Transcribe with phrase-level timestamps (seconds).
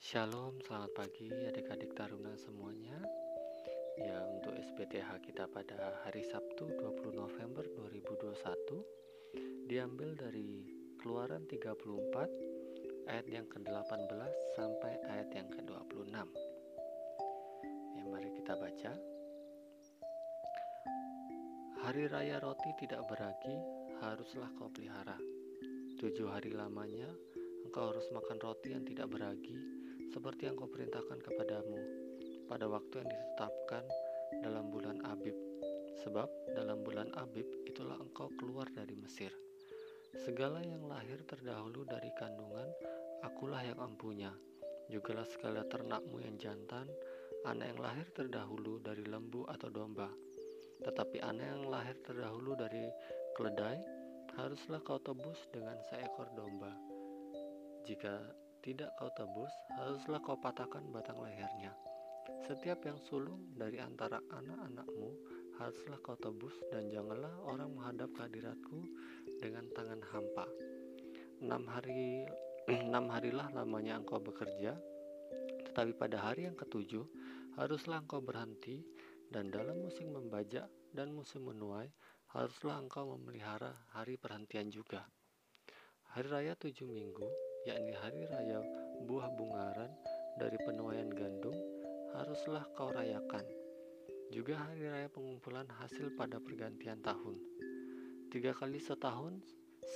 [0.00, 2.96] Shalom, selamat pagi adik-adik taruna semuanya.
[4.00, 10.64] Ya, untuk SPTH kita pada hari Sabtu 20 November 2021 diambil dari
[10.96, 16.16] Keluaran 34 ayat yang ke-18 sampai ayat yang ke-26.
[18.00, 18.96] Ya, mari kita baca.
[21.84, 23.52] Hari raya roti tidak beragi
[24.00, 25.20] haruslah kau pelihara.
[26.00, 27.12] Tujuh hari lamanya
[27.68, 29.79] engkau harus makan roti yang tidak beragi
[30.10, 31.78] seperti yang kau perintahkan kepadamu
[32.50, 33.84] pada waktu yang ditetapkan
[34.42, 35.34] dalam bulan Abib.
[36.02, 39.30] Sebab dalam bulan Abib itulah engkau keluar dari Mesir.
[40.18, 42.66] Segala yang lahir terdahulu dari kandungan,
[43.22, 44.34] akulah yang empunya.
[44.90, 46.90] Jugalah segala ternakmu yang jantan,
[47.46, 50.10] anak yang lahir terdahulu dari lembu atau domba.
[50.82, 52.90] Tetapi anak yang lahir terdahulu dari
[53.38, 53.78] keledai,
[54.34, 56.74] haruslah kau tebus dengan seekor domba.
[57.86, 61.72] Jika tidak kau tebus, haruslah kau patahkan batang lehernya.
[62.44, 65.10] Setiap yang sulung dari antara anak-anakmu
[65.56, 68.84] haruslah kau tebus dan janganlah orang menghadap kehadiratku
[69.40, 70.46] dengan tangan hampa.
[71.40, 72.28] Enam hari
[72.88, 74.76] enam harilah lamanya engkau bekerja,
[75.68, 77.04] tetapi pada hari yang ketujuh
[77.56, 78.84] haruslah engkau berhenti
[79.32, 81.88] dan dalam musim membajak dan musim menuai
[82.36, 85.08] haruslah engkau memelihara hari perhentian juga.
[86.14, 88.64] Hari raya tujuh minggu yakni hari raya
[89.04, 89.92] buah bungaran
[90.40, 91.52] dari penuaian gandum,
[92.16, 93.44] haruslah kau rayakan.
[94.32, 97.36] Juga hari raya pengumpulan hasil pada pergantian tahun.
[98.32, 99.42] Tiga kali setahun,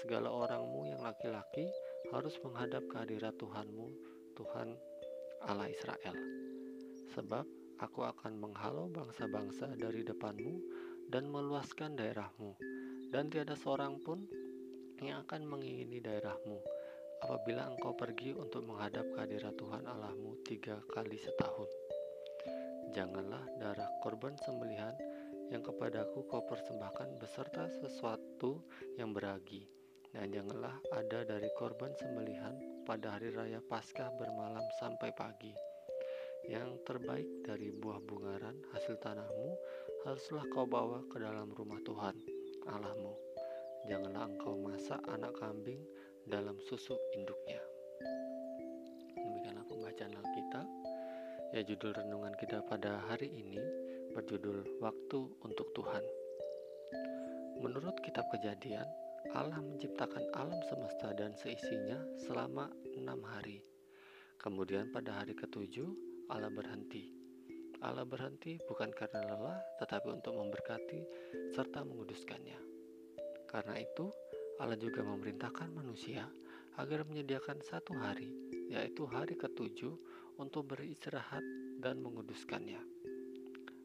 [0.02, 1.70] segala orangmu yang laki-laki
[2.12, 3.88] harus menghadap kehadirat Tuhanmu,
[4.36, 4.76] Tuhan
[5.48, 6.16] Allah Israel.
[7.16, 7.46] Sebab
[7.80, 10.60] aku akan menghalau bangsa-bangsa dari depanmu
[11.08, 12.58] dan meluaskan daerahmu,
[13.08, 14.26] dan tiada seorang pun
[15.00, 16.58] yang akan mengingini daerahmu
[17.24, 21.72] apabila engkau pergi untuk menghadap kehadirat Tuhan Allahmu tiga kali setahun.
[22.92, 24.92] Janganlah darah korban sembelihan
[25.48, 28.60] yang kepadaku kau persembahkan beserta sesuatu
[29.00, 29.64] yang beragi,
[30.12, 35.56] dan janganlah ada dari korban sembelihan pada hari raya Paskah bermalam sampai pagi.
[36.44, 39.56] Yang terbaik dari buah bungaran hasil tanahmu
[40.04, 42.12] haruslah kau bawa ke dalam rumah Tuhan
[42.68, 43.16] Allahmu.
[43.88, 45.80] Janganlah engkau masak anak kambing
[46.28, 47.60] dalam susu induknya.
[49.16, 50.66] Demikianlah pembacaan Alkitab.
[51.54, 53.60] Ya judul renungan kita pada hari ini
[54.16, 56.02] berjudul Waktu untuk Tuhan.
[57.62, 58.86] Menurut kitab kejadian,
[59.32, 62.68] Allah menciptakan alam semesta dan seisinya selama
[62.98, 63.62] enam hari.
[64.42, 65.88] Kemudian pada hari ketujuh,
[66.28, 67.14] Allah berhenti.
[67.84, 71.00] Allah berhenti bukan karena lelah, tetapi untuk memberkati
[71.52, 72.58] serta menguduskannya.
[73.44, 74.10] Karena itu,
[74.62, 76.26] Allah juga memerintahkan manusia
[76.78, 78.30] agar menyediakan satu hari,
[78.70, 79.94] yaitu hari ketujuh,
[80.34, 81.42] untuk beristirahat
[81.78, 82.82] dan menguduskannya.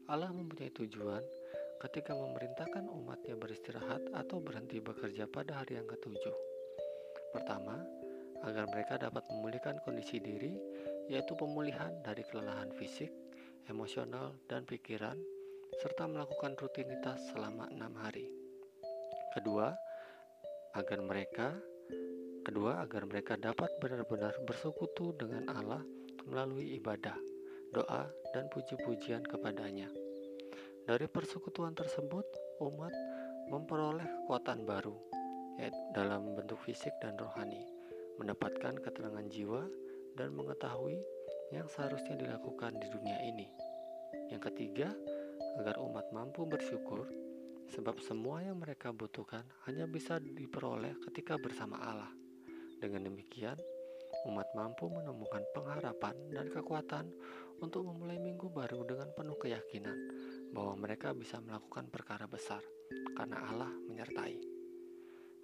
[0.10, 1.22] Allah mempunyai tujuan
[1.80, 6.34] ketika memerintahkan umatnya beristirahat atau berhenti bekerja pada hari yang ketujuh.
[7.30, 7.78] Pertama,
[8.42, 10.58] agar mereka dapat memulihkan kondisi diri,
[11.06, 13.14] yaitu pemulihan dari kelelahan fisik,
[13.70, 15.16] emosional, dan pikiran,
[15.78, 18.26] serta melakukan rutinitas selama enam hari.
[19.38, 19.70] Kedua,
[20.78, 21.58] agar mereka
[22.46, 25.82] kedua agar mereka dapat benar-benar bersekutu dengan Allah
[26.30, 27.18] melalui ibadah,
[27.74, 29.90] doa, dan puji-pujian kepadanya.
[30.86, 32.26] Dari persekutuan tersebut,
[32.62, 32.94] umat
[33.50, 34.94] memperoleh kekuatan baru,
[35.94, 37.66] dalam bentuk fisik dan rohani,
[38.22, 39.66] mendapatkan ketenangan jiwa
[40.18, 40.98] dan mengetahui
[41.50, 43.48] yang seharusnya dilakukan di dunia ini.
[44.30, 44.94] Yang ketiga,
[45.62, 47.10] agar umat mampu bersyukur
[47.70, 52.12] sebab semua yang mereka butuhkan hanya bisa diperoleh ketika bersama Allah.
[52.80, 53.58] Dengan demikian,
[54.28, 57.08] umat mampu menemukan pengharapan dan kekuatan
[57.60, 59.98] untuk memulai minggu baru dengan penuh keyakinan
[60.56, 62.64] bahwa mereka bisa melakukan perkara besar
[63.14, 64.38] karena Allah menyertai.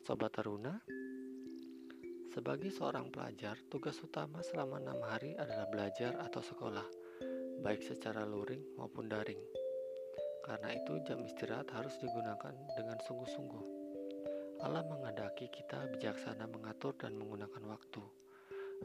[0.05, 0.81] Sobat Teruna,
[2.31, 6.87] sebagai seorang pelajar, tugas utama selama enam hari adalah belajar atau sekolah,
[7.63, 9.64] baik secara luring maupun daring.
[10.45, 13.65] Karena itu jam istirahat harus digunakan dengan sungguh-sungguh.
[14.61, 18.05] Allah menghendaki kita bijaksana mengatur dan menggunakan waktu.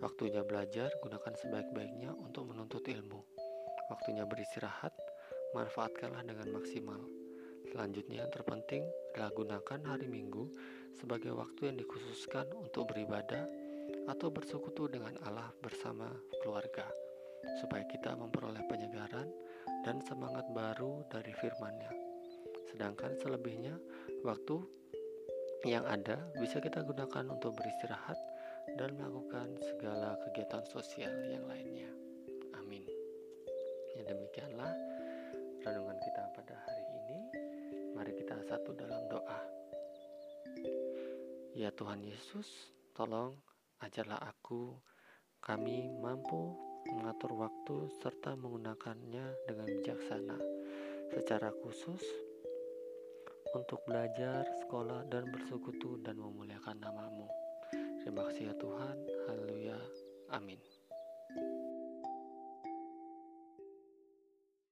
[0.01, 3.21] Waktunya belajar, gunakan sebaik-baiknya untuk menuntut ilmu.
[3.93, 4.97] Waktunya beristirahat,
[5.53, 7.05] manfaatkanlah dengan maksimal.
[7.69, 10.49] Selanjutnya yang terpenting adalah gunakan hari Minggu
[10.97, 13.45] sebagai waktu yang dikhususkan untuk beribadah
[14.09, 16.09] atau bersekutu dengan Allah bersama
[16.41, 16.89] keluarga,
[17.61, 19.29] supaya kita memperoleh penyegaran
[19.85, 21.93] dan semangat baru dari firman-Nya.
[22.69, 23.75] Sedangkan selebihnya,
[24.23, 24.61] waktu
[25.69, 28.17] yang ada bisa kita gunakan untuk beristirahat
[28.81, 31.91] dan melakukan segala kegiatan sosial yang lainnya.
[32.57, 32.87] Amin.
[33.97, 34.73] Ya demikianlah
[35.61, 37.19] renungan kita pada hari ini.
[37.93, 39.41] Mari kita satu dalam doa.
[41.53, 43.37] Ya Tuhan Yesus, tolong
[43.85, 44.77] ajarlah aku
[45.45, 50.39] kami mampu mengatur waktu serta menggunakannya dengan bijaksana.
[51.11, 52.01] Secara khusus
[53.53, 57.27] untuk belajar, sekolah, dan bersekutu dan memuliakan namamu.
[58.01, 58.97] Terima kasih ya Tuhan.
[59.27, 59.79] Haleluya.
[60.31, 60.61] Amin.